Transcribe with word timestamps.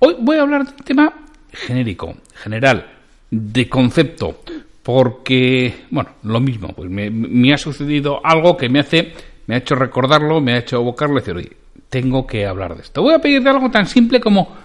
Hoy 0.00 0.16
voy 0.18 0.36
a 0.36 0.42
hablar 0.42 0.64
de 0.64 0.72
un 0.72 0.78
tema 0.78 1.14
genérico, 1.52 2.16
general, 2.34 2.90
de 3.30 3.68
concepto, 3.68 4.42
porque, 4.82 5.84
bueno, 5.90 6.10
lo 6.24 6.40
mismo, 6.40 6.72
pues 6.74 6.90
me, 6.90 7.54
ha 7.54 7.56
sucedido 7.56 8.20
algo 8.26 8.56
que 8.56 8.68
me 8.68 8.80
hace, 8.80 9.12
me 9.46 9.54
ha 9.54 9.58
hecho 9.58 9.76
recordarlo, 9.76 10.40
me 10.40 10.54
ha 10.54 10.58
hecho 10.58 10.80
evocarlo 10.80 11.18
y 11.18 11.20
decir, 11.20 11.36
oye, 11.36 11.56
tengo 11.88 12.26
que 12.26 12.44
hablar 12.44 12.74
de 12.74 12.82
esto. 12.82 13.02
Voy 13.02 13.14
a 13.14 13.20
pedirte 13.20 13.48
algo 13.48 13.70
tan 13.70 13.86
simple 13.86 14.18
como 14.18 14.56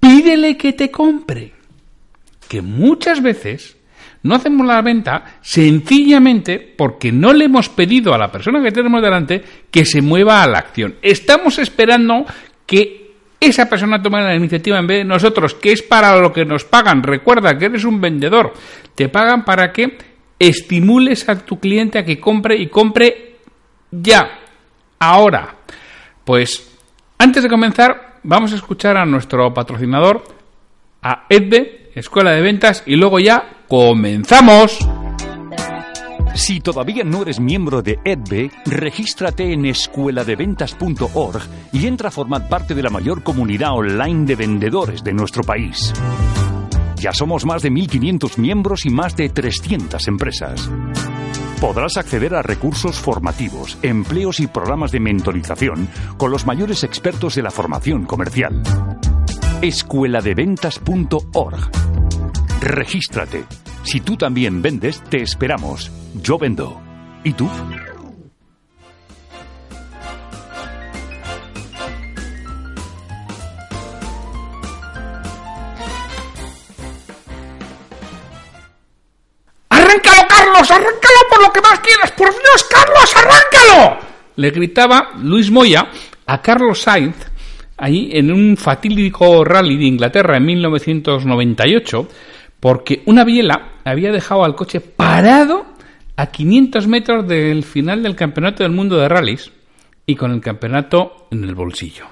pídele 0.00 0.56
que 0.56 0.72
te 0.72 0.90
compre. 0.90 1.52
Que 2.48 2.62
muchas 2.62 3.22
veces 3.22 3.76
no 4.24 4.34
hacemos 4.34 4.66
la 4.66 4.80
venta 4.80 5.38
sencillamente 5.42 6.58
porque 6.58 7.12
no 7.12 7.34
le 7.34 7.44
hemos 7.44 7.68
pedido 7.68 8.14
a 8.14 8.18
la 8.18 8.32
persona 8.32 8.62
que 8.62 8.72
tenemos 8.72 9.02
delante 9.02 9.44
que 9.70 9.84
se 9.84 10.00
mueva 10.00 10.42
a 10.42 10.48
la 10.48 10.58
acción. 10.58 10.96
Estamos 11.02 11.58
esperando 11.58 12.24
que 12.66 13.12
esa 13.38 13.68
persona 13.68 14.02
tome 14.02 14.22
la 14.22 14.34
iniciativa 14.34 14.78
en 14.78 14.86
vez 14.86 14.98
de 15.00 15.04
nosotros, 15.04 15.54
que 15.54 15.72
es 15.72 15.82
para 15.82 16.16
lo 16.16 16.32
que 16.32 16.46
nos 16.46 16.64
pagan. 16.64 17.02
Recuerda 17.02 17.58
que 17.58 17.66
eres 17.66 17.84
un 17.84 18.00
vendedor. 18.00 18.54
Te 18.94 19.10
pagan 19.10 19.44
para 19.44 19.70
que 19.70 19.98
estimules 20.38 21.28
a 21.28 21.44
tu 21.44 21.60
cliente 21.60 21.98
a 21.98 22.04
que 22.04 22.18
compre 22.18 22.56
y 22.56 22.68
compre 22.68 23.36
ya, 23.90 24.38
ahora. 24.98 25.56
Pues 26.24 26.78
antes 27.18 27.42
de 27.42 27.50
comenzar, 27.50 28.20
vamos 28.22 28.52
a 28.52 28.56
escuchar 28.56 28.96
a 28.96 29.04
nuestro 29.04 29.52
patrocinador, 29.52 30.24
a 31.02 31.26
Edbe, 31.28 31.90
Escuela 31.94 32.30
de 32.30 32.40
Ventas, 32.40 32.82
y 32.86 32.96
luego 32.96 33.18
ya 33.18 33.53
comenzamos. 33.68 34.78
Si 36.34 36.60
todavía 36.60 37.04
no 37.04 37.22
eres 37.22 37.38
miembro 37.38 37.80
de 37.80 38.00
EDBE, 38.04 38.50
regístrate 38.66 39.52
en 39.52 39.66
escueladeventas.org 39.66 41.42
y 41.72 41.86
entra 41.86 42.08
a 42.08 42.12
formar 42.12 42.48
parte 42.48 42.74
de 42.74 42.82
la 42.82 42.90
mayor 42.90 43.22
comunidad 43.22 43.70
online 43.72 44.26
de 44.26 44.34
vendedores 44.34 45.04
de 45.04 45.12
nuestro 45.12 45.44
país. 45.44 45.92
Ya 46.96 47.12
somos 47.12 47.46
más 47.46 47.62
de 47.62 47.70
1.500 47.70 48.36
miembros 48.38 48.84
y 48.84 48.90
más 48.90 49.14
de 49.14 49.28
300 49.28 50.08
empresas. 50.08 50.68
Podrás 51.60 51.96
acceder 51.96 52.34
a 52.34 52.42
recursos 52.42 52.98
formativos, 52.98 53.78
empleos 53.82 54.40
y 54.40 54.48
programas 54.48 54.90
de 54.90 54.98
mentorización 55.00 55.88
con 56.16 56.32
los 56.32 56.46
mayores 56.46 56.82
expertos 56.82 57.36
de 57.36 57.42
la 57.42 57.50
formación 57.50 58.06
comercial. 58.06 58.62
Escueladeventas.org. 59.62 61.93
Regístrate. 62.64 63.44
Si 63.82 64.00
tú 64.00 64.16
también 64.16 64.62
vendes, 64.62 65.04
te 65.10 65.20
esperamos. 65.20 65.92
Yo 66.14 66.38
vendo. 66.38 66.80
¿Y 67.22 67.34
tú? 67.34 67.46
¡Arráncalo, 79.68 80.26
Carlos! 80.26 80.70
¡Arráncalo 80.70 81.18
por 81.28 81.42
lo 81.42 81.52
que 81.52 81.60
más 81.60 81.80
quieras! 81.80 82.12
¡Por 82.12 82.30
Dios, 82.30 82.64
Carlos, 82.70 83.14
arráncalo! 83.14 83.98
Le 84.36 84.50
gritaba 84.50 85.10
Luis 85.18 85.50
Moya 85.50 85.88
a 86.24 86.40
Carlos 86.40 86.80
Sainz 86.80 87.34
ahí 87.76 88.08
en 88.12 88.32
un 88.32 88.56
fatídico 88.56 89.44
rally 89.44 89.76
de 89.76 89.84
Inglaterra 89.84 90.38
en 90.38 90.46
1998 90.46 92.08
porque 92.64 93.02
una 93.04 93.24
biela 93.24 93.72
había 93.84 94.10
dejado 94.10 94.42
al 94.42 94.54
coche 94.54 94.80
parado 94.80 95.66
a 96.16 96.28
500 96.28 96.86
metros 96.86 97.28
del 97.28 97.62
final 97.62 98.02
del 98.02 98.16
Campeonato 98.16 98.62
del 98.62 98.72
Mundo 98.72 98.96
de 98.96 99.06
Rallys 99.06 99.52
y 100.06 100.16
con 100.16 100.30
el 100.30 100.40
campeonato 100.40 101.26
en 101.30 101.44
el 101.44 101.54
bolsillo. 101.54 102.06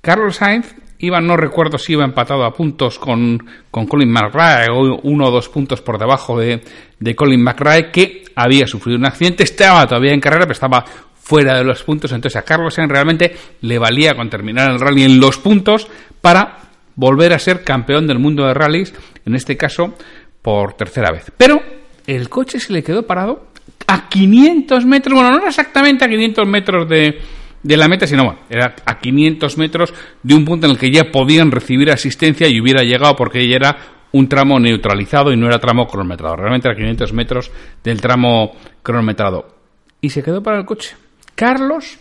Carlos 0.00 0.36
Sainz 0.36 0.74
iba, 1.00 1.20
no 1.20 1.36
recuerdo 1.36 1.76
si 1.76 1.92
iba 1.92 2.02
empatado 2.02 2.44
a 2.44 2.54
puntos 2.54 2.98
con, 2.98 3.46
con 3.70 3.86
Colin 3.86 4.10
McRae 4.10 4.68
o 4.70 4.98
uno 5.02 5.26
o 5.26 5.30
dos 5.30 5.50
puntos 5.50 5.82
por 5.82 5.98
debajo 5.98 6.38
de, 6.38 6.62
de 6.98 7.14
Colin 7.14 7.42
McRae, 7.42 7.90
que 7.90 8.24
había 8.34 8.66
sufrido 8.66 8.96
un 8.96 9.04
accidente, 9.04 9.42
estaba 9.42 9.86
todavía 9.86 10.14
en 10.14 10.20
carrera, 10.20 10.44
pero 10.44 10.54
estaba 10.54 10.82
fuera 11.14 11.58
de 11.58 11.64
los 11.64 11.82
puntos. 11.82 12.10
Entonces 12.12 12.40
a 12.40 12.42
Carlos 12.46 12.72
Sainz 12.72 12.90
realmente 12.90 13.36
le 13.60 13.78
valía 13.78 14.14
con 14.14 14.30
terminar 14.30 14.70
el 14.70 14.80
rally 14.80 15.02
en 15.02 15.20
los 15.20 15.36
puntos 15.36 15.88
para 16.22 16.71
volver 16.94 17.32
a 17.32 17.38
ser 17.38 17.64
campeón 17.64 18.06
del 18.06 18.18
mundo 18.18 18.46
de 18.46 18.54
rallies, 18.54 18.94
en 19.24 19.34
este 19.34 19.56
caso 19.56 19.94
por 20.40 20.74
tercera 20.74 21.10
vez. 21.10 21.32
Pero 21.36 21.60
el 22.06 22.28
coche 22.28 22.58
se 22.58 22.72
le 22.72 22.82
quedó 22.82 23.06
parado 23.06 23.46
a 23.86 24.08
500 24.08 24.84
metros, 24.84 25.14
bueno, 25.14 25.30
no 25.30 25.38
era 25.38 25.48
exactamente 25.48 26.04
a 26.04 26.08
500 26.08 26.46
metros 26.46 26.88
de, 26.88 27.20
de 27.62 27.76
la 27.76 27.88
meta, 27.88 28.06
sino 28.06 28.24
bueno, 28.24 28.40
era 28.48 28.74
a 28.84 28.98
500 28.98 29.58
metros 29.58 29.94
de 30.22 30.34
un 30.34 30.44
punto 30.44 30.66
en 30.66 30.72
el 30.72 30.78
que 30.78 30.90
ya 30.90 31.10
podían 31.10 31.50
recibir 31.50 31.90
asistencia 31.90 32.48
y 32.48 32.60
hubiera 32.60 32.82
llegado 32.82 33.16
porque 33.16 33.46
ya 33.48 33.56
era 33.56 33.76
un 34.12 34.28
tramo 34.28 34.60
neutralizado 34.60 35.32
y 35.32 35.36
no 35.36 35.46
era 35.46 35.58
tramo 35.58 35.86
cronometrado. 35.86 36.36
Realmente 36.36 36.68
era 36.68 36.76
500 36.76 37.12
metros 37.12 37.50
del 37.82 38.00
tramo 38.00 38.52
cronometrado. 38.82 39.56
Y 40.00 40.10
se 40.10 40.22
quedó 40.22 40.42
para 40.42 40.58
el 40.58 40.66
coche. 40.66 40.94
Carlos 41.34 41.98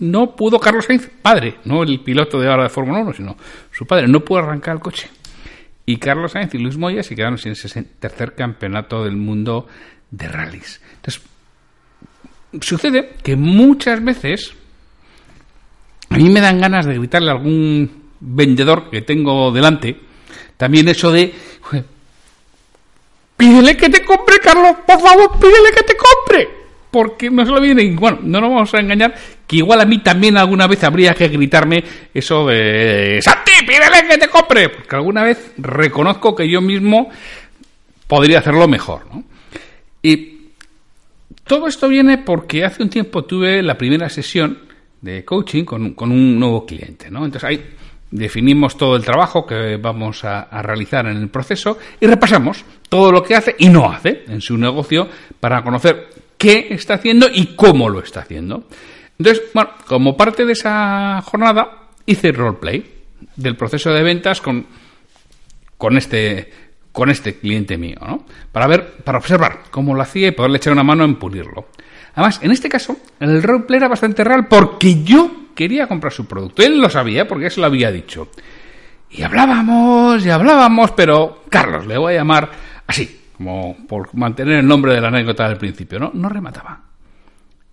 no 0.00 0.34
pudo, 0.34 0.58
Carlos 0.58 0.86
Sainz, 0.86 1.08
padre, 1.22 1.56
no 1.64 1.82
el 1.82 2.00
piloto 2.00 2.40
de 2.40 2.48
ahora 2.48 2.64
de 2.64 2.68
Fórmula 2.68 3.00
1, 3.00 3.12
sino 3.12 3.36
su 3.70 3.86
padre, 3.86 4.08
no 4.08 4.20
pudo 4.20 4.40
arrancar 4.40 4.74
el 4.76 4.80
coche. 4.80 5.08
Y 5.86 5.96
Carlos 5.96 6.32
Sainz 6.32 6.54
y 6.54 6.58
Luis 6.58 6.76
Moya 6.76 7.02
se 7.02 7.14
quedaron 7.14 7.38
sin 7.38 7.52
ese 7.52 7.82
tercer 7.82 8.34
campeonato 8.34 9.04
del 9.04 9.16
mundo 9.16 9.66
de 10.10 10.28
rallies. 10.28 10.80
Entonces, 10.96 11.22
sucede 12.60 13.14
que 13.22 13.36
muchas 13.36 14.02
veces 14.02 14.54
a 16.08 16.16
mí 16.16 16.28
me 16.28 16.40
dan 16.40 16.60
ganas 16.60 16.86
de 16.86 16.98
gritarle 16.98 17.30
a 17.30 17.34
algún 17.34 18.10
vendedor 18.20 18.90
que 18.90 19.02
tengo 19.02 19.50
delante, 19.52 19.96
también 20.56 20.88
eso 20.88 21.10
de, 21.10 21.32
pídele 23.36 23.76
que 23.76 23.88
te 23.88 24.04
compre, 24.04 24.38
Carlos, 24.40 24.76
por 24.86 25.00
favor, 25.00 25.38
pídele 25.40 25.72
que 25.74 25.82
te 25.82 25.96
compre. 25.96 26.48
Porque 26.90 27.30
no 27.30 27.46
se 27.46 27.52
lo 27.52 27.60
viene, 27.60 27.94
bueno, 27.94 28.18
no 28.22 28.40
nos 28.40 28.50
vamos 28.50 28.74
a 28.74 28.80
engañar, 28.80 29.14
que 29.50 29.56
igual 29.56 29.80
a 29.80 29.84
mí 29.84 29.98
también 29.98 30.36
alguna 30.36 30.68
vez 30.68 30.84
habría 30.84 31.12
que 31.12 31.26
gritarme 31.26 31.82
eso 32.14 32.46
de, 32.46 33.18
Santi, 33.20 33.50
pídele 33.66 34.08
que 34.08 34.16
te 34.16 34.28
compre. 34.28 34.68
Porque 34.68 34.94
alguna 34.94 35.24
vez 35.24 35.54
reconozco 35.58 36.36
que 36.36 36.48
yo 36.48 36.60
mismo 36.60 37.10
podría 38.06 38.38
hacerlo 38.38 38.68
mejor. 38.68 39.06
¿no? 39.12 39.24
Y 40.04 40.52
todo 41.42 41.66
esto 41.66 41.88
viene 41.88 42.18
porque 42.18 42.64
hace 42.64 42.84
un 42.84 42.90
tiempo 42.90 43.24
tuve 43.24 43.60
la 43.60 43.76
primera 43.76 44.08
sesión 44.08 44.56
de 45.00 45.24
coaching 45.24 45.64
con, 45.64 45.96
un 45.98 46.38
nuevo 46.38 46.64
cliente. 46.64 47.10
¿no? 47.10 47.24
Entonces 47.24 47.48
ahí 47.50 47.64
definimos 48.08 48.76
todo 48.76 48.94
el 48.94 49.04
trabajo 49.04 49.44
que 49.44 49.78
vamos 49.78 50.22
a, 50.22 50.44
realizar 50.62 51.08
en 51.08 51.16
el 51.16 51.28
proceso 51.28 51.76
y 51.98 52.06
repasamos 52.06 52.64
todo 52.88 53.10
lo 53.10 53.20
que 53.24 53.34
hace 53.34 53.56
y 53.58 53.68
no 53.68 53.90
hace 53.90 54.22
en 54.28 54.40
su 54.40 54.56
negocio 54.56 55.08
para 55.40 55.64
conocer 55.64 56.08
qué 56.38 56.68
está 56.70 56.94
haciendo 56.94 57.26
y 57.28 57.56
cómo 57.56 57.88
lo 57.88 57.98
está 57.98 58.20
haciendo. 58.20 58.68
Entonces, 59.20 59.50
bueno, 59.52 59.68
como 59.86 60.16
parte 60.16 60.46
de 60.46 60.54
esa 60.54 61.20
jornada 61.20 61.88
hice 62.06 62.32
roleplay 62.32 62.82
del 63.36 63.54
proceso 63.54 63.90
de 63.90 64.02
ventas 64.02 64.40
con, 64.40 64.64
con 65.76 65.98
este 65.98 66.50
con 66.90 67.10
este 67.10 67.38
cliente 67.38 67.76
mío, 67.76 67.98
¿no? 68.00 68.24
Para 68.50 68.66
ver, 68.66 68.94
para 69.04 69.18
observar 69.18 69.64
cómo 69.70 69.94
lo 69.94 70.00
hacía 70.00 70.28
y 70.28 70.30
poderle 70.30 70.56
echar 70.56 70.72
una 70.72 70.84
mano 70.84 71.04
en 71.04 71.16
pulirlo. 71.16 71.66
Además, 72.14 72.40
en 72.42 72.50
este 72.50 72.70
caso, 72.70 72.96
el 73.20 73.42
roleplay 73.42 73.76
era 73.76 73.88
bastante 73.88 74.24
real 74.24 74.46
porque 74.48 75.04
yo 75.04 75.50
quería 75.54 75.86
comprar 75.86 76.14
su 76.14 76.24
producto. 76.26 76.62
Él 76.62 76.80
lo 76.80 76.88
sabía 76.88 77.28
porque 77.28 77.48
eso 77.48 77.60
lo 77.60 77.66
había 77.66 77.92
dicho. 77.92 78.30
Y 79.10 79.20
hablábamos 79.20 80.24
y 80.24 80.30
hablábamos, 80.30 80.92
pero 80.92 81.42
Carlos, 81.50 81.86
le 81.86 81.98
voy 81.98 82.14
a 82.14 82.16
llamar 82.16 82.50
así, 82.86 83.20
como 83.36 83.76
por 83.86 84.14
mantener 84.14 84.60
el 84.60 84.66
nombre 84.66 84.94
de 84.94 85.02
la 85.02 85.08
anécdota 85.08 85.46
del 85.46 85.58
principio, 85.58 85.98
¿no? 85.98 86.10
No 86.14 86.30
remataba. 86.30 86.89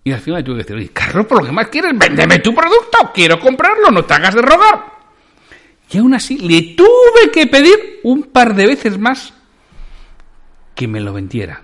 Y 0.08 0.12
al 0.12 0.20
final 0.20 0.42
tuve 0.42 0.56
que 0.56 0.62
decir, 0.62 0.76
oye, 0.76 0.88
Carlos, 0.88 1.26
por 1.26 1.40
lo 1.42 1.44
que 1.44 1.52
más 1.52 1.68
quieres, 1.68 1.92
véndeme 1.94 2.38
tu 2.38 2.54
producto, 2.54 3.10
quiero 3.12 3.38
comprarlo, 3.38 3.90
no 3.90 4.06
te 4.06 4.14
hagas 4.14 4.34
de 4.34 4.40
rogar. 4.40 4.86
Y 5.90 5.98
aún 5.98 6.14
así 6.14 6.38
le 6.38 6.74
tuve 6.74 7.30
que 7.30 7.46
pedir 7.46 8.00
un 8.04 8.22
par 8.22 8.54
de 8.54 8.66
veces 8.66 8.98
más 8.98 9.34
que 10.74 10.88
me 10.88 10.98
lo 10.98 11.12
vendiera. 11.12 11.60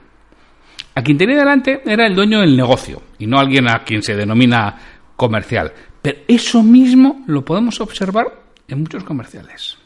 A 0.94 1.02
quien 1.02 1.16
tenía 1.16 1.38
delante 1.38 1.80
era 1.86 2.06
el 2.06 2.14
dueño 2.14 2.40
del 2.40 2.54
negocio 2.54 3.00
y 3.18 3.26
no 3.26 3.38
alguien 3.38 3.66
a 3.66 3.82
quien 3.82 4.02
se 4.02 4.14
denomina 4.14 4.78
comercial. 5.16 5.72
Pero 6.02 6.18
eso 6.28 6.62
mismo 6.62 7.24
lo 7.26 7.46
podemos 7.46 7.80
observar 7.80 8.26
en 8.68 8.80
muchos 8.80 9.04
comerciales. 9.04 9.78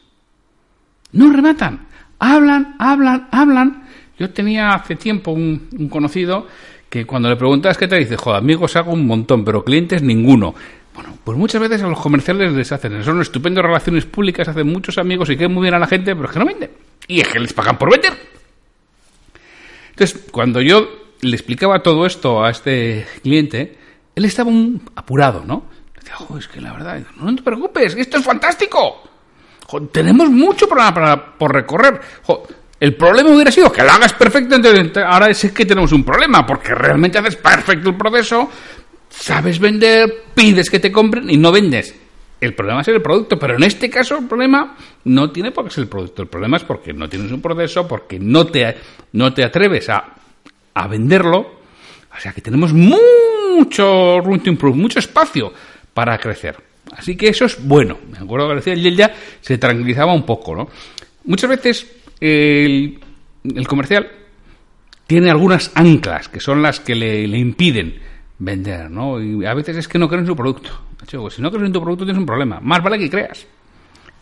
No 1.13 1.31
rematan, 1.31 1.87
hablan, 2.19 2.75
hablan, 2.77 3.29
hablan. 3.31 3.83
Yo 4.17 4.31
tenía 4.31 4.71
hace 4.71 4.97
tiempo 4.97 5.31
un, 5.31 5.87
conocido 5.89 6.45
que 6.89 7.05
cuando 7.05 7.29
le 7.29 7.35
preguntas 7.35 7.77
qué 7.77 7.87
te 7.87 7.97
dice, 7.97 8.17
joder, 8.17 8.39
amigos 8.39 8.75
hago 8.75 8.91
un 8.91 9.05
montón, 9.05 9.45
pero 9.45 9.63
clientes 9.63 10.01
ninguno. 10.01 10.55
Bueno, 10.93 11.17
pues 11.23 11.37
muchas 11.37 11.61
veces 11.61 11.81
a 11.83 11.87
los 11.87 11.99
comerciales 11.99 12.51
les 12.53 12.71
hacen, 12.71 13.03
son 13.03 13.21
estupendas 13.21 13.63
relaciones 13.63 14.05
públicas, 14.05 14.47
hacen 14.47 14.67
muchos 14.67 14.97
amigos 14.97 15.29
y 15.29 15.37
quedan 15.37 15.53
muy 15.53 15.63
bien 15.63 15.75
a 15.75 15.79
la 15.79 15.87
gente, 15.87 16.15
pero 16.15 16.27
es 16.27 16.33
que 16.33 16.39
no 16.39 16.45
venden. 16.45 16.71
Y 17.07 17.21
es 17.21 17.27
que 17.27 17.39
les 17.39 17.53
pagan 17.53 17.77
por 17.77 17.91
vender. 17.91 18.13
Entonces, 19.91 20.27
cuando 20.31 20.61
yo 20.61 20.87
le 21.21 21.35
explicaba 21.35 21.83
todo 21.83 22.05
esto 22.05 22.43
a 22.43 22.49
este 22.49 23.05
cliente, 23.21 23.77
él 24.15 24.25
estaba 24.25 24.49
un 24.49 24.81
apurado, 24.95 25.43
¿no? 25.45 25.63
es 26.37 26.47
que 26.47 26.59
la 26.59 26.73
verdad, 26.73 27.01
no 27.17 27.35
te 27.35 27.43
preocupes, 27.43 27.95
esto 27.95 28.17
es 28.17 28.25
fantástico. 28.25 29.03
tenemos 29.91 30.29
mucho 30.29 30.67
para, 30.67 31.37
por 31.37 31.53
recorrer. 31.53 32.01
El 32.79 32.95
problema 32.95 33.31
hubiera 33.31 33.51
sido 33.51 33.71
que 33.71 33.83
lo 33.83 33.91
hagas 33.91 34.13
perfecto, 34.13 34.55
ahora 35.05 35.29
es 35.29 35.51
que 35.51 35.65
tenemos 35.65 35.91
un 35.91 36.03
problema, 36.03 36.45
porque 36.45 36.73
realmente 36.73 37.17
haces 37.17 37.35
perfecto 37.35 37.89
el 37.89 37.97
proceso, 37.97 38.49
sabes 39.09 39.59
vender, 39.59 40.23
pides 40.33 40.69
que 40.69 40.79
te 40.79 40.91
compren 40.91 41.29
y 41.29 41.37
no 41.37 41.51
vendes. 41.51 41.93
El 42.39 42.55
problema 42.55 42.81
es 42.81 42.87
el 42.87 43.01
producto, 43.01 43.37
pero 43.37 43.55
en 43.55 43.63
este 43.63 43.89
caso 43.89 44.17
el 44.17 44.27
problema 44.27 44.77
no 45.03 45.29
tiene 45.29 45.51
por 45.51 45.65
qué 45.65 45.71
ser 45.71 45.83
el 45.83 45.89
producto. 45.89 46.21
El 46.21 46.29
problema 46.29 46.55
es 46.55 46.63
porque 46.63 46.93
no 46.93 47.09
tienes 47.09 47.31
un 47.33 47.41
proceso, 47.41 47.85
porque 47.85 48.17
no 48.17 48.47
te, 48.47 48.77
no 49.11 49.33
te 49.33 49.43
atreves 49.43 49.89
a, 49.89 50.15
a 50.73 50.87
venderlo. 50.87 51.59
O 52.15 52.19
sea 52.19 52.31
que 52.31 52.39
tenemos 52.39 52.71
mucho 52.73 54.21
room 54.21 54.39
to 54.39 54.49
improve, 54.49 54.77
mucho 54.77 54.99
espacio 54.99 55.51
para 55.93 56.17
crecer. 56.17 56.55
Así 56.93 57.17
que 57.17 57.27
eso 57.27 57.43
es 57.43 57.61
bueno. 57.61 57.97
Me 58.09 58.19
acuerdo 58.19 58.47
que 58.47 58.55
decía 58.55 58.73
el 58.73 58.95
ya 58.95 59.13
se 59.41 59.57
tranquilizaba 59.57 60.13
un 60.13 60.25
poco, 60.25 60.55
¿no? 60.55 60.69
Muchas 61.25 61.49
veces 61.49 61.85
el, 62.19 62.99
comercial 63.67 64.09
tiene 65.07 65.29
algunas 65.29 65.71
anclas 65.75 66.29
que 66.29 66.39
son 66.39 66.61
las 66.61 66.79
que 66.79 66.95
le, 66.95 67.25
impiden 67.37 67.99
vender, 68.37 68.89
¿no? 68.89 69.21
Y 69.21 69.45
a 69.45 69.53
veces 69.53 69.77
es 69.77 69.87
que 69.87 69.97
no 69.97 70.07
creen 70.07 70.21
en 70.21 70.27
su 70.27 70.35
producto. 70.35 70.69
Pues 71.11 71.33
si 71.33 71.41
no 71.41 71.49
crees 71.49 71.65
en 71.65 71.73
tu 71.73 71.81
producto 71.81 72.05
tienes 72.05 72.19
un 72.19 72.25
problema. 72.25 72.59
Más 72.61 72.83
vale 72.83 72.99
que 72.99 73.09
creas. 73.09 73.47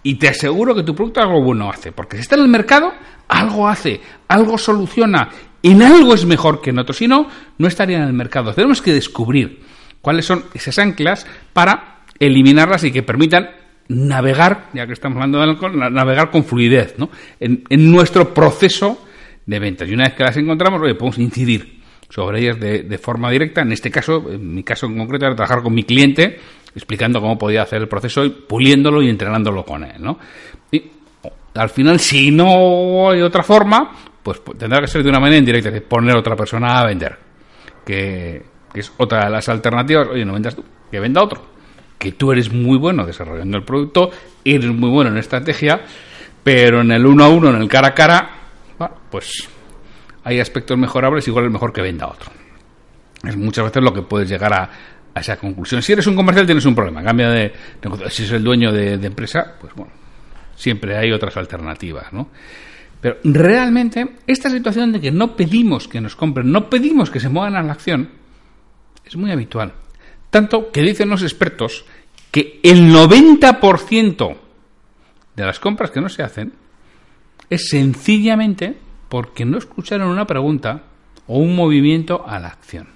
Y 0.04 0.16
te 0.16 0.30
aseguro 0.30 0.74
que 0.74 0.84
tu 0.84 0.96
producto 0.96 1.20
algo 1.20 1.42
bueno 1.42 1.70
hace. 1.70 1.92
Porque 1.92 2.16
si 2.16 2.22
está 2.22 2.36
en 2.36 2.44
el 2.44 2.48
mercado, 2.48 2.94
algo 3.28 3.68
hace, 3.68 4.00
algo 4.28 4.58
soluciona. 4.58 5.30
En 5.62 5.82
algo 5.82 6.14
es 6.14 6.26
mejor 6.26 6.62
que 6.62 6.70
en 6.70 6.80
otro. 6.80 6.94
Si 6.94 7.08
no, 7.08 7.28
no 7.58 7.68
estaría 7.68 7.98
en 7.98 8.04
el 8.04 8.14
mercado. 8.14 8.54
Tenemos 8.54 8.82
que 8.82 8.94
descubrir 8.94 9.62
cuáles 10.02 10.26
son 10.26 10.46
esas 10.54 10.80
anclas 10.80 11.28
para 11.52 12.04
eliminarlas 12.20 12.84
y 12.86 12.92
que 12.92 13.04
permitan 13.04 13.50
navegar, 13.90 14.70
ya 14.74 14.86
que 14.86 14.94
estamos 14.94 15.16
hablando 15.18 15.40
de 15.40 15.44
alcohol, 15.46 15.94
navegar 15.94 16.30
con 16.30 16.44
fluidez 16.44 16.96
¿no? 16.98 17.10
en, 17.40 17.92
nuestro 17.92 18.34
proceso 18.34 19.06
de 19.46 19.60
ventas. 19.60 19.88
Y 19.88 19.94
una 19.94 20.06
vez 20.06 20.14
que 20.14 20.24
las 20.24 20.38
encontramos, 20.38 20.80
podemos 20.80 21.18
incidir 21.18 21.82
sobre 22.10 22.42
ellas 22.42 22.60
de, 22.60 22.98
forma 22.98 23.32
directa. 23.32 23.62
En 23.62 23.72
este 23.72 23.90
caso, 23.90 24.32
en 24.32 24.56
mi 24.56 24.64
caso 24.64 24.88
en 24.88 24.98
concreto, 24.98 25.26
era 25.26 25.36
trabajar 25.36 25.64
con 25.64 25.74
mi 25.74 25.84
cliente, 25.84 26.40
explicando 26.76 27.22
cómo 27.22 27.38
podía 27.38 27.64
hacer 27.64 27.82
el 27.82 27.88
proceso 27.88 28.26
y 28.26 28.30
puliéndolo 28.30 29.02
y 29.02 29.10
entrenándolo 29.10 29.64
con 29.64 29.84
él. 29.84 29.96
¿no? 30.00 30.20
Y 30.72 30.84
al 31.56 31.70
final, 31.70 32.00
si 32.00 32.32
no 32.32 33.10
hay 33.10 33.22
otra 33.22 33.44
forma, 33.44 33.92
pues 34.22 34.42
tendrá 34.58 34.82
que 34.82 34.88
ser 34.88 35.04
de 35.04 35.10
una 35.10 35.20
manera 35.20 35.38
indirecta, 35.38 35.72
de 35.72 35.82
poner 35.82 36.16
a 36.16 36.20
otra 36.20 36.36
persona 36.36 36.80
a 36.80 36.86
vender. 36.86 37.18
Que, 37.86 38.44
que 38.74 38.82
es 38.82 38.92
otra 38.98 39.26
de 39.26 39.32
las 39.32 39.48
alternativas, 39.48 40.10
oye, 40.10 40.26
no 40.26 40.34
vendas 40.34 40.56
tú, 40.56 40.64
que 40.92 41.00
venda 41.00 41.24
otro. 41.24 41.57
Que 41.98 42.12
tú 42.12 42.32
eres 42.32 42.52
muy 42.52 42.78
bueno 42.78 43.06
desarrollando 43.06 43.58
el 43.58 43.64
producto, 43.64 44.12
eres 44.46 44.70
muy 44.70 44.90
bueno 44.90 45.12
en 45.12 45.18
estrategia, 45.18 45.82
pero 46.44 46.82
en 46.82 46.92
el 46.92 47.06
uno 47.06 47.24
a 47.24 47.30
uno, 47.30 47.50
en 47.50 47.62
el 47.62 47.68
cara 47.68 47.90
a 47.90 47.94
cara, 47.94 48.30
pues 49.10 49.50
hay 50.24 50.40
aspectos 50.40 50.78
mejorables, 50.78 51.28
igual 51.28 51.46
es 51.46 51.52
mejor 51.52 51.72
que 51.72 51.82
venda 51.82 52.08
otro. 52.08 52.30
Es 53.24 53.36
muchas 53.36 53.66
veces 53.66 53.82
lo 53.82 53.94
que 53.94 54.02
puedes 54.02 54.30
llegar 54.30 54.54
a, 54.54 54.70
esa 55.16 55.38
conclusión. 55.38 55.82
Si 55.82 55.94
eres 55.94 56.06
un 56.06 56.16
comercial 56.16 56.46
tienes 56.46 56.66
un 56.66 56.76
problema, 56.76 57.04
cambia 57.04 57.30
de, 57.30 57.54
Si 58.10 58.24
es 58.24 58.32
el 58.32 58.44
dueño 58.44 58.72
de, 58.72 58.94
empresa, 58.94 59.56
pues 59.60 59.74
bueno, 59.74 59.92
siempre 60.56 60.96
hay 60.96 61.12
otras 61.12 61.36
alternativas, 61.38 62.14
¿no? 62.14 62.30
Pero 63.02 63.18
realmente 63.24 64.06
esta 64.28 64.50
situación 64.50 64.92
de 64.92 65.00
que 65.00 65.12
no 65.12 65.36
pedimos 65.36 65.88
que 65.88 66.02
nos 66.02 66.16
compren, 66.16 66.52
no 66.52 66.70
pedimos 66.70 67.10
que 67.10 67.20
se 67.20 67.30
muevan 67.30 67.56
a 67.56 67.64
la 67.64 67.74
acción, 67.74 68.10
es 69.06 69.16
muy 69.16 69.32
habitual. 69.32 69.74
Tanto 70.30 70.72
que 70.72 70.82
dicen 70.82 71.10
los 71.10 71.24
expertos 71.24 71.86
que 72.32 72.60
el 72.64 72.94
90% 72.94 74.38
de 75.36 75.46
las 75.46 75.60
compras 75.60 75.92
que 75.92 76.02
no 76.02 76.10
se 76.10 76.24
hacen 76.24 76.54
es 77.50 77.70
sencillamente 77.70 78.76
porque 79.10 79.46
no 79.46 79.58
escucharon 79.58 80.10
una 80.10 80.28
pregunta 80.28 80.84
o 81.28 81.40
un 81.40 81.56
movimiento 81.56 82.26
a 82.28 82.40
la 82.40 82.50
acción. 82.50 82.88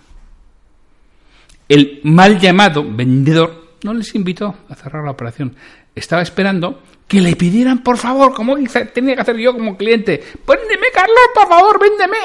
El 1.69 2.01
mal 2.03 2.39
llamado 2.39 2.83
vendedor 2.83 3.77
no 3.83 3.93
les 3.93 4.13
invitó 4.15 4.55
a 4.67 4.75
cerrar 4.75 5.03
la 5.05 5.11
operación. 5.11 5.55
Estaba 5.95 6.21
esperando 6.21 6.81
que 7.07 7.21
le 7.21 7.35
pidieran, 7.35 7.79
por 7.79 7.97
favor, 7.97 8.33
como 8.33 8.55
tenía 8.93 9.15
que 9.15 9.21
hacer 9.21 9.38
yo 9.38 9.53
como 9.53 9.77
cliente, 9.77 10.21
véndeme, 10.47 10.88
Carlos, 10.93 11.19
por 11.33 11.47
favor, 11.47 11.79
véndeme. 11.79 12.17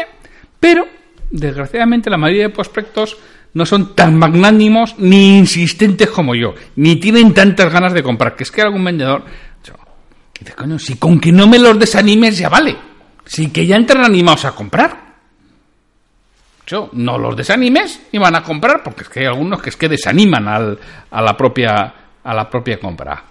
Pero, 0.60 0.86
desgraciadamente, 1.30 2.10
la 2.10 2.16
mayoría 2.16 2.44
de 2.44 2.54
prospectos 2.54 3.16
no 3.56 3.64
son 3.64 3.94
tan 3.94 4.18
magnánimos 4.18 4.98
ni 4.98 5.38
insistentes 5.38 6.10
como 6.10 6.34
yo, 6.34 6.54
ni 6.76 6.96
tienen 6.96 7.32
tantas 7.32 7.72
ganas 7.72 7.94
de 7.94 8.02
comprar, 8.02 8.36
que 8.36 8.42
es 8.42 8.50
que 8.50 8.60
algún 8.60 8.84
vendedor 8.84 9.24
dice, 10.38 10.52
coño, 10.52 10.78
si 10.78 10.96
con 10.96 11.18
que 11.18 11.32
no 11.32 11.46
me 11.46 11.58
los 11.58 11.78
desanimes 11.78 12.36
ya 12.36 12.50
vale, 12.50 12.76
si 13.24 13.48
que 13.48 13.66
ya 13.66 13.76
entran 13.76 14.04
animados 14.04 14.44
a 14.44 14.54
comprar. 14.54 15.06
Yo, 16.66 16.90
no 16.92 17.16
los 17.16 17.34
desanimes 17.34 18.02
y 18.12 18.18
van 18.18 18.34
a 18.34 18.42
comprar, 18.42 18.82
porque 18.82 19.04
es 19.04 19.08
que 19.08 19.20
hay 19.20 19.26
algunos 19.26 19.62
que 19.62 19.70
es 19.70 19.76
que 19.76 19.88
desaniman 19.88 20.46
al, 20.48 20.78
a, 21.10 21.22
la 21.22 21.34
propia, 21.34 21.94
a 22.22 22.34
la 22.34 22.50
propia 22.50 22.78
compra. 22.78 23.24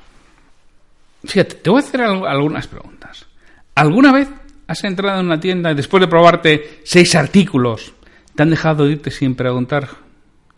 Fíjate, 1.23 1.55
te 1.55 1.69
voy 1.69 1.83
a 1.83 1.85
hacer 1.85 2.01
algunas 2.01 2.65
preguntas. 2.65 3.27
¿Alguna 3.75 4.11
vez 4.11 4.27
has 4.65 4.83
entrado 4.85 5.19
en 5.19 5.27
una 5.27 5.39
tienda 5.39 5.69
y 5.69 5.75
después 5.75 6.01
de 6.01 6.07
probarte 6.07 6.79
seis 6.83 7.13
artículos, 7.13 7.93
te 8.33 8.41
han 8.41 8.49
dejado 8.49 8.89
irte 8.89 9.11
sin 9.11 9.35
preguntar 9.35 10.04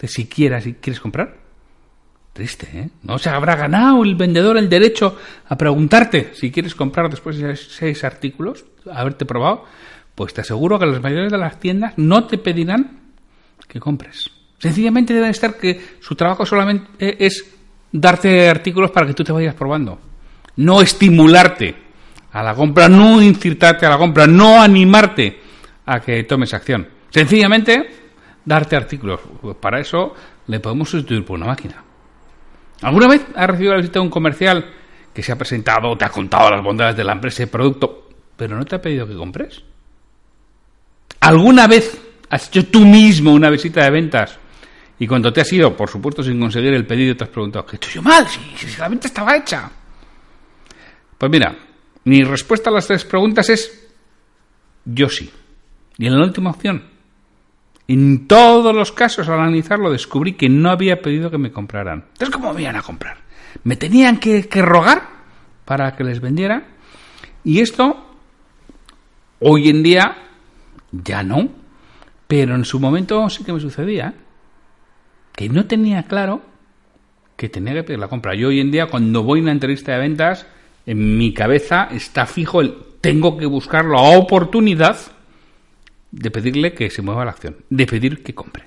siquiera 0.06 0.62
si 0.62 0.74
quieres 0.74 1.00
comprar. 1.00 1.38
Triste, 2.34 2.70
¿eh? 2.72 2.90
No 3.02 3.18
se 3.18 3.30
habrá 3.30 3.56
ganado 3.56 4.04
el 4.04 4.16
vendedor 4.16 4.58
el 4.58 4.70
derecho 4.70 5.18
a 5.48 5.58
preguntarte 5.58 6.32
si 6.36 6.52
quieres 6.52 6.76
comprar 6.76 7.10
después 7.10 7.38
de 7.38 7.56
seis 7.56 8.04
artículos, 8.04 8.66
haberte 8.92 9.26
probado. 9.26 9.66
Pues 10.14 10.34
te 10.34 10.42
aseguro 10.42 10.78
que 10.78 10.86
los 10.86 11.02
mayores 11.02 11.32
de 11.32 11.38
las 11.40 11.60
tiendas 11.60 11.94
no 11.98 12.26
te 12.26 12.38
pedirán 12.38 13.00
que 13.68 13.80
compres. 13.80 14.30
Sencillamente 14.60 15.14
deben 15.14 15.30
estar 15.30 15.58
que 15.58 15.98
su 16.00 16.16
trabajo 16.16 16.46
solamente 16.46 17.26
es 17.26 17.46
darte 17.92 18.50
artículos 18.50 18.92
para 18.92 19.08
que 19.08 19.14
tú 19.14 19.24
te 19.24 19.32
vayas 19.32 19.56
probando. 19.56 20.00
No 20.58 20.82
estimularte 20.82 21.76
a 22.32 22.44
la 22.44 22.56
compra, 22.56 22.90
no 22.90 23.22
incitarte 23.22 23.86
a 23.86 23.90
la 23.90 23.98
compra, 23.98 24.28
no 24.28 24.62
animarte 24.62 25.40
a 25.86 26.00
que 26.00 26.24
tomes 26.24 26.54
acción. 26.54 26.88
Sencillamente, 27.10 27.97
darte 28.48 28.76
artículos. 28.78 29.20
Pues 29.42 29.58
para 29.58 29.80
eso 29.80 30.14
le 30.48 30.60
podemos 30.60 30.90
sustituir 30.90 31.26
por 31.26 31.38
una 31.38 31.48
máquina. 31.48 31.84
¿Alguna 32.82 33.08
vez 33.08 33.26
has 33.36 33.48
recibido 33.48 33.74
la 33.74 33.80
visita 33.80 34.00
de 34.00 34.06
un 34.06 34.10
comercial 34.10 34.66
que 35.14 35.22
se 35.22 35.32
ha 35.32 35.36
presentado, 35.36 35.98
te 35.98 36.06
ha 36.06 36.10
contado 36.10 36.50
las 36.52 36.64
bondades 36.64 36.96
de 36.96 37.04
la 37.04 37.14
empresa 37.14 37.44
y 37.44 37.48
producto, 37.48 38.10
pero 38.36 38.56
no 38.56 38.66
te 38.66 38.76
ha 38.76 38.82
pedido 38.82 39.06
que 39.06 39.16
compres? 39.16 39.62
¿Alguna 41.20 41.68
vez 41.68 42.00
has 42.30 42.48
hecho 42.48 42.68
tú 42.68 42.86
mismo 42.86 43.34
una 43.34 43.50
visita 43.50 43.84
de 43.84 43.92
ventas 43.92 44.40
y 45.00 45.08
cuando 45.08 45.34
te 45.34 45.42
has 45.42 45.52
ido, 45.52 45.76
por 45.76 45.90
supuesto, 45.90 46.24
sin 46.24 46.40
conseguir 46.40 46.74
el 46.74 46.86
pedido, 46.86 47.16
te 47.16 47.26
has 47.26 47.30
preguntado, 47.30 47.66
¿qué 47.66 47.76
he 47.76 47.78
hecho 47.78 47.90
yo 47.92 48.02
mal? 48.02 48.26
Si, 48.28 48.78
la 48.78 48.88
venta 48.88 49.08
estaba 49.08 49.36
hecha. 49.36 49.70
Pues 51.18 51.32
mira, 51.32 51.56
mi 52.06 52.24
respuesta 52.24 52.70
a 52.70 52.74
las 52.74 52.88
tres 52.88 53.04
preguntas 53.04 53.50
es 53.50 53.88
yo 54.86 55.10
sí. 55.10 55.32
Y 55.98 56.08
en 56.08 56.18
la 56.18 56.26
última 56.26 56.52
opción, 56.52 56.97
en 57.88 58.28
todos 58.28 58.76
los 58.76 58.92
casos 58.92 59.28
al 59.30 59.40
analizarlo 59.40 59.92
descubrí 59.92 60.34
que 60.34 60.50
no 60.50 60.70
había 60.70 61.02
pedido 61.02 61.32
que 61.32 61.38
me 61.38 61.52
compraran. 61.52 62.06
Entonces, 62.14 62.30
¿cómo 62.36 62.54
me 62.54 62.62
iban 62.62 62.76
a 62.76 62.82
comprar? 62.82 63.18
Me 63.64 63.76
tenían 63.76 64.18
que, 64.18 64.48
que 64.48 64.62
rogar 64.62 65.04
para 65.66 65.96
que 65.96 66.04
les 66.04 66.20
vendiera. 66.20 66.64
Y 67.44 67.62
esto, 67.62 68.06
hoy 69.40 69.70
en 69.70 69.84
día, 69.84 70.18
ya 70.92 71.24
no. 71.24 71.50
Pero 72.28 72.56
en 72.56 72.66
su 72.66 72.80
momento 72.80 73.30
sí 73.30 73.44
que 73.44 73.54
me 73.54 73.60
sucedía. 73.60 74.14
Que 75.34 75.48
no 75.50 75.66
tenía 75.66 76.04
claro 76.04 76.42
que 77.38 77.48
tenía 77.48 77.74
que 77.74 77.84
pedir 77.84 78.00
la 78.00 78.10
compra. 78.10 78.36
Yo 78.36 78.50
hoy 78.50 78.60
en 78.60 78.72
día, 78.72 78.88
cuando 78.88 79.24
voy 79.24 79.40
a 79.40 79.44
una 79.44 79.52
entrevista 79.52 79.94
de 79.94 80.00
ventas, 80.00 80.48
en 80.86 81.18
mi 81.18 81.34
cabeza 81.34 81.88
está 81.92 82.26
fijo 82.26 82.62
el 82.62 82.88
tengo 83.02 83.38
que 83.38 83.46
buscar 83.46 83.86
la 83.86 84.02
oportunidad 84.02 84.98
de 86.12 86.32
pedirle 86.32 86.74
que 86.74 86.90
se 86.90 87.02
mueva 87.02 87.26
la 87.26 87.32
acción, 87.32 87.58
de 87.70 87.86
pedir 87.86 88.24
que 88.24 88.34
compre. 88.34 88.66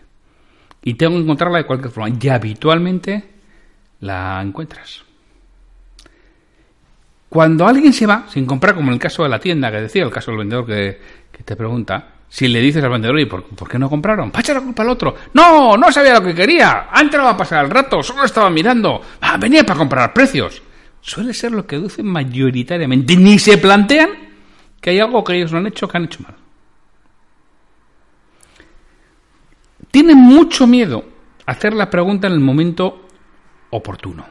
Y 0.83 0.95
tengo 0.95 1.17
que 1.17 1.23
encontrarla 1.23 1.59
de 1.59 1.67
cualquier 1.67 1.91
forma. 1.91 2.17
Y 2.21 2.29
habitualmente 2.29 3.25
la 4.01 4.41
encuentras. 4.43 5.05
Cuando 7.29 7.67
alguien 7.67 7.93
se 7.93 8.07
va 8.07 8.27
sin 8.29 8.45
comprar, 8.45 8.75
como 8.75 8.89
en 8.89 8.95
el 8.95 9.01
caso 9.01 9.23
de 9.23 9.29
la 9.29 9.39
tienda 9.39 9.71
que 9.71 9.83
decía, 9.83 10.03
el 10.03 10.11
caso 10.11 10.31
del 10.31 10.39
vendedor 10.39 10.67
que, 10.67 10.99
te 11.45 11.57
pregunta, 11.57 12.15
si 12.29 12.49
le 12.49 12.61
dices 12.61 12.83
al 12.83 12.91
vendedor, 12.91 13.21
¿y 13.21 13.27
por, 13.27 13.69
qué 13.69 13.79
no 13.79 13.89
compraron? 13.89 14.31
¡Pacha 14.31 14.55
la 14.55 14.61
culpa 14.61 14.83
al 14.83 14.91
otro! 14.91 15.15
¡No! 15.33 15.77
No 15.77 15.93
sabía 15.93 16.15
lo 16.15 16.23
que 16.23 16.35
quería. 16.35 16.89
Antes 16.91 17.19
no 17.19 17.25
va 17.25 17.31
a 17.31 17.37
pasar 17.37 17.65
el 17.65 17.71
rato, 17.71 18.03
solo 18.03 18.25
estaba 18.25 18.51
mirando. 18.51 19.01
Ah, 19.21 19.37
venía 19.37 19.65
para 19.65 19.79
comprar 19.79 20.13
precios. 20.13 20.61
Suele 21.01 21.33
ser 21.33 21.53
lo 21.53 21.67
que 21.67 21.79
dicen 21.79 22.07
mayoritariamente. 22.07 23.17
Ni 23.17 23.39
se 23.39 23.59
plantean 23.59 24.11
que 24.81 24.91
hay 24.91 24.99
algo 24.99 25.23
que 25.23 25.37
ellos 25.37 25.53
no 25.53 25.59
han 25.59 25.69
hecho 25.69 25.87
que 25.87 25.97
han 25.97 26.05
hecho 26.05 26.23
mal. 26.23 26.35
Tienen 29.91 30.19
mucho 30.19 30.67
miedo 30.67 31.05
a 31.47 31.53
hacer 31.53 31.75
la 31.75 31.91
pregunta 31.91 32.27
en 32.27 32.35
el 32.35 32.41
momento 32.41 33.09
oportuno. 33.71 34.27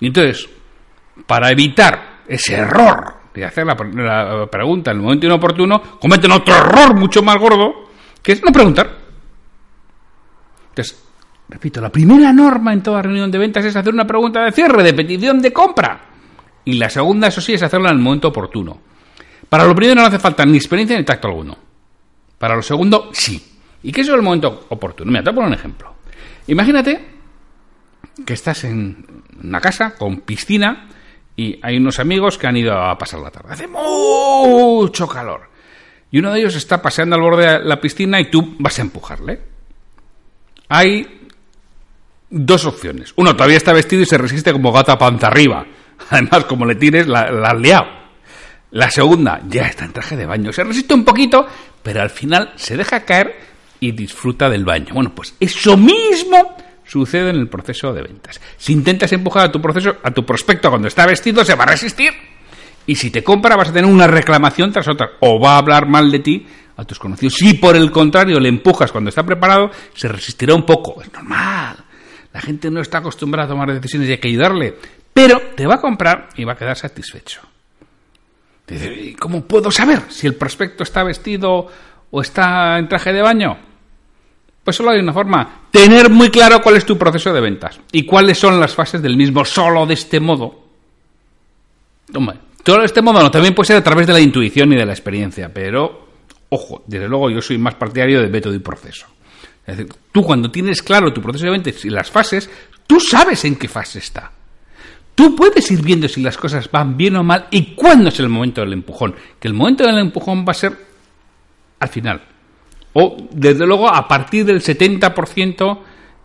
Y 0.00 0.06
entonces, 0.06 0.48
para 1.26 1.50
evitar 1.50 2.22
ese 2.26 2.54
error 2.54 3.14
de 3.34 3.44
hacer 3.44 3.66
la, 3.66 3.76
pregunta 4.50 4.90
en 4.90 4.96
el 4.96 5.02
momento 5.02 5.26
inoportuno, 5.26 5.80
cometen 6.00 6.30
otro 6.32 6.54
error 6.54 6.94
mucho 6.94 7.22
más 7.22 7.36
gordo, 7.38 7.90
que 8.22 8.32
es 8.32 8.42
no 8.42 8.52
preguntar. 8.52 8.90
Entonces, 10.70 11.04
repito, 11.48 11.80
la 11.80 11.90
primera 11.90 12.32
norma 12.32 12.72
en 12.72 12.82
toda 12.82 13.02
reunión 13.02 13.30
de 13.30 13.38
ventas 13.38 13.64
es 13.64 13.76
hacer 13.76 13.92
una 13.92 14.06
pregunta 14.06 14.44
de 14.44 14.52
cierre, 14.52 14.82
de 14.82 14.94
petición 14.94 15.40
de 15.40 15.52
compra. 15.52 16.00
Y 16.64 16.74
la 16.74 16.90
segunda, 16.90 17.28
eso 17.28 17.40
sí, 17.40 17.54
es 17.54 17.62
hacerla 17.62 17.90
en 17.90 17.96
el 17.96 18.02
momento 18.02 18.28
oportuno. 18.28 18.80
Para 19.48 19.64
lo 19.64 19.74
primero 19.74 20.00
no 20.00 20.06
hace 20.06 20.18
falta 20.18 20.44
ni 20.44 20.56
experiencia 20.56 20.98
ni 20.98 21.04
tacto 21.04 21.28
alguno. 21.28 21.56
Para 22.38 22.54
lo 22.54 22.62
segundo, 22.62 23.10
sí. 23.12 23.57
¿Y 23.82 23.92
qué 23.92 24.00
es 24.00 24.08
el 24.08 24.22
momento 24.22 24.66
oportuno? 24.68 25.10
Mira, 25.10 25.22
te 25.22 25.30
voy 25.30 25.34
a 25.34 25.36
poner 25.36 25.48
un 25.48 25.54
ejemplo. 25.54 25.94
Imagínate 26.46 27.06
que 28.24 28.32
estás 28.32 28.64
en 28.64 29.22
una 29.42 29.60
casa 29.60 29.94
con 29.94 30.20
piscina 30.20 30.88
y 31.36 31.58
hay 31.62 31.76
unos 31.76 31.98
amigos 32.00 32.36
que 32.36 32.46
han 32.48 32.56
ido 32.56 32.76
a 32.76 32.96
pasar 32.98 33.20
la 33.20 33.30
tarde. 33.30 33.52
Hace 33.52 33.68
mucho 33.68 35.06
calor. 35.06 35.48
Y 36.10 36.18
uno 36.18 36.32
de 36.32 36.40
ellos 36.40 36.56
está 36.56 36.82
paseando 36.82 37.16
al 37.16 37.22
borde 37.22 37.46
de 37.46 37.64
la 37.64 37.80
piscina 37.80 38.20
y 38.20 38.30
tú 38.30 38.56
vas 38.58 38.78
a 38.78 38.82
empujarle. 38.82 39.40
Hay 40.68 41.28
dos 42.30 42.64
opciones. 42.64 43.12
Uno 43.16 43.34
todavía 43.34 43.56
está 43.56 43.72
vestido 43.72 44.02
y 44.02 44.06
se 44.06 44.18
resiste 44.18 44.52
como 44.52 44.72
gata 44.72 44.98
panza 44.98 45.28
arriba. 45.28 45.64
Además, 46.10 46.44
como 46.46 46.64
le 46.64 46.74
tires, 46.74 47.06
la, 47.06 47.30
la 47.30 47.50
has 47.50 47.60
liado. 47.60 47.86
La 48.70 48.90
segunda, 48.90 49.40
ya 49.48 49.66
está 49.66 49.84
en 49.84 49.92
traje 49.92 50.16
de 50.16 50.26
baño. 50.26 50.52
Se 50.52 50.64
resiste 50.64 50.92
un 50.92 51.04
poquito, 51.04 51.46
pero 51.82 52.02
al 52.02 52.10
final 52.10 52.52
se 52.56 52.76
deja 52.76 53.04
caer 53.04 53.47
y 53.80 53.92
disfruta 53.92 54.48
del 54.48 54.64
baño. 54.64 54.94
Bueno, 54.94 55.14
pues 55.14 55.34
eso 55.38 55.76
mismo 55.76 56.56
sucede 56.84 57.30
en 57.30 57.36
el 57.36 57.48
proceso 57.48 57.92
de 57.92 58.02
ventas. 58.02 58.40
Si 58.56 58.72
intentas 58.72 59.12
empujar 59.12 59.46
a 59.46 59.52
tu 59.52 59.60
proceso, 59.60 59.96
a 60.02 60.10
tu 60.10 60.24
prospecto 60.24 60.70
cuando 60.70 60.88
está 60.88 61.06
vestido, 61.06 61.44
se 61.44 61.54
va 61.54 61.64
a 61.64 61.68
resistir. 61.68 62.12
Y 62.86 62.96
si 62.96 63.10
te 63.10 63.22
compra, 63.22 63.56
vas 63.56 63.68
a 63.68 63.72
tener 63.72 63.90
una 63.90 64.06
reclamación 64.06 64.72
tras 64.72 64.88
otra. 64.88 65.10
O 65.20 65.38
va 65.38 65.54
a 65.54 65.58
hablar 65.58 65.86
mal 65.86 66.10
de 66.10 66.20
ti 66.20 66.46
a 66.76 66.84
tus 66.84 66.98
conocidos. 66.98 67.34
Si 67.34 67.54
por 67.54 67.76
el 67.76 67.90
contrario 67.90 68.40
le 68.40 68.48
empujas 68.48 68.90
cuando 68.90 69.10
está 69.10 69.22
preparado, 69.24 69.70
se 69.94 70.08
resistirá 70.08 70.54
un 70.54 70.64
poco. 70.64 71.02
Es 71.02 71.12
normal. 71.12 71.76
La 72.32 72.40
gente 72.40 72.70
no 72.70 72.80
está 72.80 72.98
acostumbrada 72.98 73.46
a 73.46 73.50
tomar 73.50 73.72
decisiones 73.72 74.08
y 74.08 74.12
hay 74.12 74.18
que 74.18 74.28
ayudarle. 74.28 74.76
Pero 75.12 75.40
te 75.54 75.66
va 75.66 75.74
a 75.74 75.80
comprar 75.80 76.30
y 76.36 76.44
va 76.44 76.54
a 76.54 76.56
quedar 76.56 76.76
satisfecho. 76.76 77.42
¿Cómo 79.18 79.44
puedo 79.44 79.70
saber 79.70 80.02
si 80.08 80.26
el 80.26 80.34
prospecto 80.34 80.82
está 80.82 81.02
vestido 81.02 81.66
o 82.10 82.20
está 82.20 82.78
en 82.78 82.88
traje 82.88 83.12
de 83.12 83.22
baño? 83.22 83.67
Pues 84.68 84.76
solo 84.76 84.90
hay 84.90 85.00
una 85.00 85.14
forma, 85.14 85.62
tener 85.70 86.10
muy 86.10 86.28
claro 86.28 86.60
cuál 86.60 86.76
es 86.76 86.84
tu 86.84 86.98
proceso 86.98 87.32
de 87.32 87.40
ventas 87.40 87.80
y 87.90 88.04
cuáles 88.04 88.38
son 88.38 88.60
las 88.60 88.74
fases 88.74 89.00
del 89.00 89.16
mismo. 89.16 89.42
Solo 89.42 89.86
de 89.86 89.94
este 89.94 90.20
modo. 90.20 90.62
Hombre, 92.14 92.36
todo 92.62 92.80
de 92.80 92.84
este 92.84 93.00
modo 93.00 93.22
no, 93.22 93.30
también 93.30 93.54
puede 93.54 93.68
ser 93.68 93.76
a 93.78 93.82
través 93.82 94.06
de 94.06 94.12
la 94.12 94.20
intuición 94.20 94.70
y 94.74 94.76
de 94.76 94.84
la 94.84 94.92
experiencia, 94.92 95.50
pero, 95.54 96.08
ojo, 96.50 96.84
desde 96.86 97.08
luego 97.08 97.30
yo 97.30 97.40
soy 97.40 97.56
más 97.56 97.76
partidario 97.76 98.20
de 98.20 98.28
método 98.28 98.52
y 98.52 98.58
proceso. 98.58 99.06
Es 99.66 99.78
decir, 99.78 99.94
tú 100.12 100.22
cuando 100.22 100.50
tienes 100.50 100.82
claro 100.82 101.14
tu 101.14 101.22
proceso 101.22 101.46
de 101.46 101.52
ventas 101.52 101.82
y 101.86 101.88
las 101.88 102.10
fases, 102.10 102.50
tú 102.86 103.00
sabes 103.00 103.46
en 103.46 103.56
qué 103.56 103.68
fase 103.68 104.00
está. 104.00 104.30
Tú 105.14 105.34
puedes 105.34 105.70
ir 105.70 105.80
viendo 105.80 106.08
si 106.08 106.20
las 106.20 106.36
cosas 106.36 106.70
van 106.70 106.94
bien 106.94 107.16
o 107.16 107.24
mal 107.24 107.46
y 107.50 107.74
cuándo 107.74 108.10
es 108.10 108.20
el 108.20 108.28
momento 108.28 108.60
del 108.60 108.74
empujón. 108.74 109.14
Que 109.40 109.48
el 109.48 109.54
momento 109.54 109.86
del 109.86 109.96
empujón 109.96 110.44
va 110.46 110.50
a 110.50 110.54
ser 110.54 110.76
al 111.80 111.88
final 111.88 112.20
o 113.00 113.16
desde 113.30 113.64
luego 113.64 113.88
a 113.88 114.08
partir 114.08 114.44
del 114.44 114.60
70% 114.60 115.78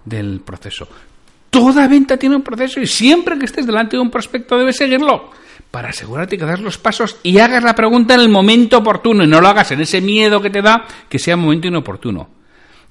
del 0.06 0.42
proceso. 0.42 0.88
Toda 1.52 1.88
venta 1.88 2.18
tiene 2.18 2.36
un 2.36 2.42
proceso 2.42 2.80
y 2.82 2.88
siempre 2.88 3.38
que 3.38 3.46
estés 3.46 3.68
delante 3.68 3.96
de 3.96 4.02
un 4.02 4.10
prospecto 4.10 4.58
debes 4.58 4.78
seguirlo 4.78 5.30
para 5.70 5.90
asegurarte 5.90 6.36
que 6.36 6.46
das 6.46 6.60
los 6.60 6.80
pasos 6.80 7.18
y 7.22 7.38
hagas 7.38 7.64
la 7.64 7.76
pregunta 7.76 8.16
en 8.16 8.22
el 8.22 8.30
momento 8.30 8.80
oportuno 8.80 9.24
y 9.24 9.28
no 9.28 9.40
lo 9.40 9.48
hagas 9.50 9.70
en 9.72 9.82
ese 9.82 10.02
miedo 10.02 10.42
que 10.42 10.50
te 10.50 10.64
da 10.64 10.86
que 11.08 11.20
sea 11.20 11.38
momento 11.38 11.68
inoportuno. 11.68 12.28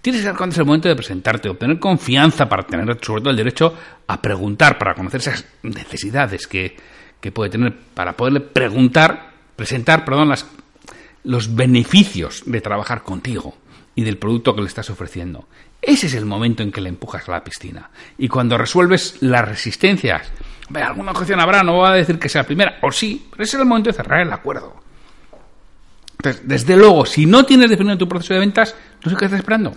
Tienes 0.00 0.20
que 0.20 0.26
saber 0.26 0.38
cuándo 0.38 0.54
es 0.54 0.58
el 0.58 0.64
momento 0.64 0.88
de 0.88 0.94
presentarte, 0.94 1.48
obtener 1.48 1.80
confianza 1.80 2.48
para 2.48 2.62
tener 2.62 2.98
sobre 3.02 3.22
todo 3.22 3.30
el 3.30 3.36
derecho 3.36 3.74
a 4.06 4.22
preguntar, 4.22 4.78
para 4.78 4.94
conocer 4.94 5.20
esas 5.20 5.44
necesidades 5.64 6.46
que, 6.46 6.76
que 7.20 7.32
puede 7.32 7.50
tener, 7.50 7.74
para 7.94 8.16
poderle 8.16 8.40
preguntar, 8.40 9.30
presentar, 9.56 10.04
perdón, 10.04 10.28
las, 10.28 10.46
los 11.24 11.52
beneficios 11.54 12.44
de 12.46 12.60
trabajar 12.60 13.02
contigo 13.02 13.56
y 13.94 14.02
del 14.02 14.18
producto 14.18 14.54
que 14.54 14.62
le 14.62 14.68
estás 14.68 14.90
ofreciendo. 14.90 15.48
Ese 15.80 16.06
es 16.06 16.14
el 16.14 16.24
momento 16.24 16.62
en 16.62 16.72
que 16.72 16.80
le 16.80 16.88
empujas 16.88 17.28
a 17.28 17.32
la 17.32 17.44
piscina. 17.44 17.90
Y 18.18 18.28
cuando 18.28 18.56
resuelves 18.56 19.16
las 19.20 19.46
resistencias, 19.46 20.30
alguna 20.74 21.10
objeción 21.10 21.40
habrá, 21.40 21.62
no 21.62 21.74
voy 21.74 21.88
a 21.88 21.92
decir 21.92 22.18
que 22.18 22.28
sea 22.28 22.42
la 22.42 22.46
primera, 22.46 22.78
o 22.82 22.92
sí, 22.92 23.26
pero 23.30 23.42
ese 23.42 23.56
es 23.56 23.60
el 23.60 23.68
momento 23.68 23.90
de 23.90 23.96
cerrar 23.96 24.20
el 24.20 24.32
acuerdo. 24.32 24.80
Entonces, 26.12 26.42
desde 26.46 26.76
luego, 26.76 27.04
si 27.04 27.26
no 27.26 27.44
tienes 27.44 27.68
definido 27.68 27.98
tu 27.98 28.08
proceso 28.08 28.34
de 28.34 28.40
ventas, 28.40 28.74
no 29.04 29.10
sé 29.10 29.16
qué 29.16 29.24
estás 29.24 29.40
esperando. 29.40 29.74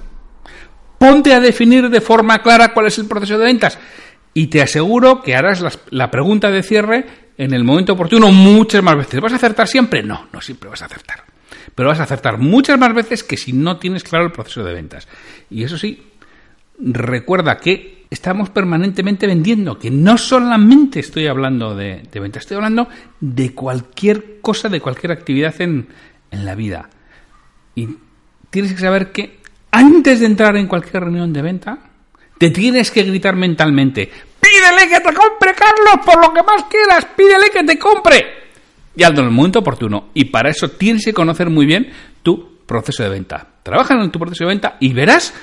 Ponte 0.99 1.33
a 1.33 1.39
definir 1.39 1.89
de 1.89 2.01
forma 2.01 2.41
clara 2.41 2.73
cuál 2.73 2.85
es 2.85 2.97
el 2.99 3.07
proceso 3.07 3.37
de 3.37 3.45
ventas 3.45 3.77
y 4.33 4.47
te 4.47 4.61
aseguro 4.61 5.21
que 5.21 5.35
harás 5.35 5.63
la 5.89 6.11
pregunta 6.11 6.51
de 6.51 6.63
cierre 6.63 7.05
en 7.37 7.53
el 7.53 7.63
momento 7.63 7.93
oportuno 7.93 8.31
muchas 8.31 8.81
más 8.81 8.95
veces. 8.95 9.19
¿Vas 9.19 9.33
a 9.33 9.37
acertar 9.37 9.67
siempre? 9.67 10.03
No, 10.03 10.27
no 10.31 10.39
siempre 10.39 10.69
vas 10.69 10.81
a 10.83 10.85
acertar 10.85 11.34
pero 11.73 11.89
vas 11.89 11.99
a 11.99 12.03
acertar 12.03 12.37
muchas 12.37 12.77
más 12.77 12.93
veces 12.93 13.23
que 13.23 13.37
si 13.37 13.53
no 13.53 13.77
tienes 13.77 14.03
claro 14.03 14.25
el 14.25 14.31
proceso 14.31 14.63
de 14.63 14.73
ventas. 14.73 15.07
Y 15.49 15.63
eso 15.63 15.77
sí, 15.77 16.03
recuerda 16.79 17.57
que 17.57 18.05
estamos 18.09 18.49
permanentemente 18.49 19.27
vendiendo, 19.27 19.79
que 19.79 19.89
no 19.89 20.17
solamente 20.17 20.99
estoy 20.99 21.27
hablando 21.27 21.75
de, 21.75 22.07
ventas, 22.13 22.43
estoy 22.43 22.55
hablando 22.55 22.87
de 23.19 23.53
cualquier 23.53 24.39
cosa, 24.41 24.69
de 24.69 24.81
cualquier 24.81 25.11
actividad 25.11 25.59
en, 25.61 25.87
en 26.31 26.45
la 26.45 26.55
vida. 26.55 26.89
Y 27.75 27.89
tienes 28.49 28.73
que 28.73 28.79
saber 28.79 29.11
que 29.11 29.39
antes 29.71 30.19
de 30.19 30.25
entrar 30.27 30.55
en 30.55 30.67
cualquier 30.67 31.03
reunión 31.03 31.33
de 31.33 31.41
venta, 31.41 31.79
te 32.37 32.49
tienes 32.49 32.91
que 32.91 33.03
gritar 33.03 33.35
mentalmente, 33.35 34.09
pídele 34.39 34.89
que 34.89 34.99
te 34.99 35.13
compre, 35.13 35.53
Carlos, 35.53 36.05
por 36.05 36.21
lo 36.21 36.33
que 36.33 36.43
más 36.43 36.63
quieras, 36.65 37.05
pídele 37.15 37.49
que 37.49 37.63
te 37.63 37.79
compre 37.79 38.34
y 38.95 39.03
hazlo 39.03 39.19
en 39.19 39.27
el 39.27 39.31
momento 39.31 39.59
oportuno. 39.59 40.09
Y 40.13 40.25
para 40.25 40.49
eso 40.49 40.69
tienes 40.69 41.05
que 41.05 41.13
conocer 41.13 41.49
muy 41.49 41.65
bien 41.65 41.89
tu 42.23 42.57
proceso 42.65 43.03
de 43.03 43.09
venta. 43.09 43.47
Trabaja 43.63 43.95
en 43.95 44.11
tu 44.11 44.19
proceso 44.19 44.43
de 44.45 44.49
venta 44.49 44.77
y 44.79 44.93
verás 44.93 45.33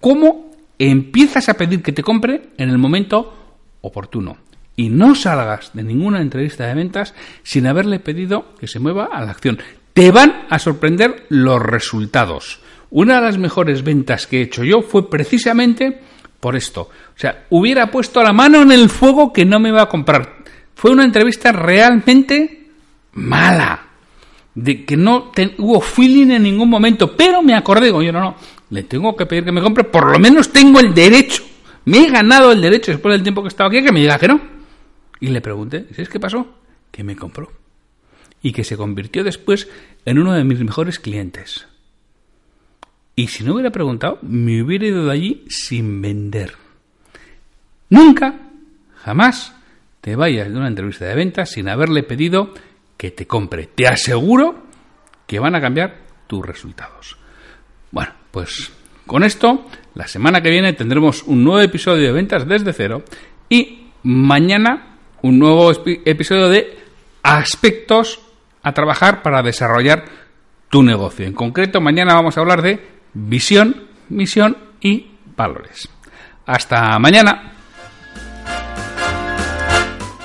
cómo 0.00 0.50
empiezas 0.78 1.48
a 1.48 1.54
pedir 1.54 1.82
que 1.82 1.92
te 1.92 2.02
compre 2.02 2.50
en 2.58 2.70
el 2.70 2.78
momento 2.78 3.56
oportuno. 3.80 4.36
Y 4.74 4.88
no 4.88 5.14
salgas 5.14 5.70
de 5.74 5.82
ninguna 5.82 6.20
entrevista 6.20 6.66
de 6.66 6.74
ventas 6.74 7.14
sin 7.42 7.66
haberle 7.66 8.00
pedido 8.00 8.54
que 8.58 8.66
se 8.66 8.78
mueva 8.78 9.10
a 9.12 9.24
la 9.24 9.30
acción. 9.30 9.58
Te 9.92 10.10
van 10.10 10.46
a 10.48 10.58
sorprender 10.58 11.26
los 11.28 11.60
resultados. 11.60 12.60
Una 12.90 13.16
de 13.16 13.22
las 13.22 13.38
mejores 13.38 13.84
ventas 13.84 14.26
que 14.26 14.38
he 14.38 14.42
hecho 14.42 14.64
yo 14.64 14.82
fue 14.82 15.10
precisamente 15.10 16.00
por 16.40 16.56
esto. 16.56 16.82
O 16.82 17.18
sea, 17.18 17.44
hubiera 17.50 17.90
puesto 17.90 18.22
la 18.22 18.32
mano 18.32 18.62
en 18.62 18.72
el 18.72 18.88
fuego 18.88 19.32
que 19.32 19.44
no 19.44 19.60
me 19.60 19.68
iba 19.68 19.82
a 19.82 19.88
comprar. 19.88 20.38
Fue 20.74 20.90
una 20.90 21.04
entrevista 21.04 21.52
realmente 21.52 22.61
mala. 23.12 23.88
De 24.54 24.84
que 24.84 24.96
no 24.96 25.32
hubo 25.58 25.80
feeling 25.80 26.30
en 26.30 26.42
ningún 26.42 26.68
momento. 26.68 27.16
Pero 27.16 27.42
me 27.42 27.54
acordé, 27.54 27.86
digo, 27.86 28.02
yo 28.02 28.12
no, 28.12 28.20
no, 28.20 28.36
le 28.70 28.82
tengo 28.82 29.16
que 29.16 29.26
pedir 29.26 29.44
que 29.44 29.52
me 29.52 29.62
compre. 29.62 29.84
Por 29.84 30.10
lo 30.10 30.18
menos 30.18 30.52
tengo 30.52 30.80
el 30.80 30.92
derecho. 30.92 31.42
Me 31.84 32.04
he 32.04 32.10
ganado 32.10 32.52
el 32.52 32.60
derecho 32.60 32.92
después 32.92 33.14
del 33.14 33.22
tiempo 33.22 33.42
que 33.42 33.46
he 33.46 33.48
estado 33.48 33.68
aquí 33.68 33.82
que 33.82 33.92
me 33.92 34.00
diga 34.00 34.18
que 34.18 34.28
no. 34.28 34.40
Y 35.20 35.28
le 35.28 35.40
pregunté, 35.40 35.86
¿sabes 35.90 36.08
qué 36.08 36.20
pasó? 36.20 36.46
Que 36.90 37.02
me 37.02 37.16
compró 37.16 37.62
y 38.42 38.52
que 38.52 38.64
se 38.64 38.76
convirtió 38.76 39.24
después 39.24 39.68
en 40.04 40.18
uno 40.18 40.32
de 40.32 40.44
mis 40.44 40.58
mejores 40.60 40.98
clientes. 40.98 41.66
Y 43.14 43.28
si 43.28 43.44
no 43.44 43.54
hubiera 43.54 43.70
preguntado, 43.70 44.18
me 44.22 44.62
hubiera 44.62 44.86
ido 44.86 45.04
de 45.06 45.12
allí 45.12 45.44
sin 45.48 46.02
vender. 46.02 46.54
Nunca, 47.88 48.34
jamás, 48.96 49.54
te 50.00 50.16
vayas 50.16 50.50
de 50.50 50.56
una 50.56 50.68
entrevista 50.68 51.04
de 51.04 51.14
ventas 51.14 51.50
sin 51.50 51.68
haberle 51.68 52.02
pedido 52.02 52.54
que 53.02 53.10
te 53.10 53.26
compre. 53.26 53.66
Te 53.66 53.88
aseguro 53.88 54.62
que 55.26 55.40
van 55.40 55.56
a 55.56 55.60
cambiar 55.60 56.02
tus 56.28 56.46
resultados. 56.46 57.16
Bueno, 57.90 58.12
pues 58.30 58.70
con 59.08 59.24
esto, 59.24 59.66
la 59.96 60.06
semana 60.06 60.40
que 60.40 60.50
viene 60.50 60.72
tendremos 60.72 61.24
un 61.24 61.42
nuevo 61.42 61.60
episodio 61.60 62.06
de 62.06 62.12
ventas 62.12 62.46
desde 62.46 62.72
cero 62.72 63.02
y 63.48 63.88
mañana 64.04 64.98
un 65.20 65.40
nuevo 65.40 65.72
episodio 65.72 66.48
de 66.48 66.78
aspectos 67.24 68.20
a 68.62 68.72
trabajar 68.72 69.20
para 69.20 69.42
desarrollar 69.42 70.04
tu 70.70 70.84
negocio. 70.84 71.26
En 71.26 71.32
concreto, 71.32 71.80
mañana 71.80 72.14
vamos 72.14 72.38
a 72.38 72.40
hablar 72.40 72.62
de 72.62 72.86
visión, 73.14 73.88
misión 74.10 74.56
y 74.80 75.10
valores. 75.36 75.88
Hasta 76.46 76.96
mañana. 77.00 77.51